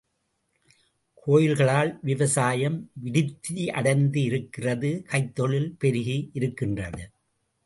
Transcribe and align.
கோயில்களால் 1.27 1.99
விவசாயம் 2.01 2.77
விருத்தியடைந்திருக்கிறது.. 3.03 4.91
கைத்தொழில் 5.11 5.71
பெருகியிருக்கின்றது. 5.83 7.03